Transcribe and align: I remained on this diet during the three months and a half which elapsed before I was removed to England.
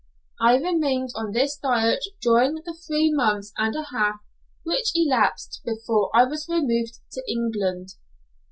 I 0.39 0.57
remained 0.57 1.11
on 1.13 1.31
this 1.31 1.55
diet 1.57 2.03
during 2.23 2.55
the 2.55 2.73
three 2.73 3.13
months 3.13 3.53
and 3.55 3.75
a 3.75 3.83
half 3.93 4.15
which 4.63 4.89
elapsed 4.95 5.61
before 5.63 6.09
I 6.15 6.23
was 6.23 6.49
removed 6.49 6.95
to 7.11 7.21
England. 7.31 7.89